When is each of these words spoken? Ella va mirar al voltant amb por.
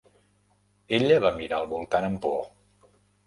Ella 0.99 1.19
va 1.25 1.31
mirar 1.35 1.59
al 1.59 1.69
voltant 1.75 2.09
amb 2.09 2.21
por. 2.25 2.41